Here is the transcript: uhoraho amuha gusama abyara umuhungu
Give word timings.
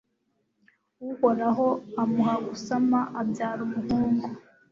uhoraho 1.11 1.67
amuha 2.01 2.35
gusama 2.47 2.99
abyara 3.21 3.59
umuhungu 3.67 4.27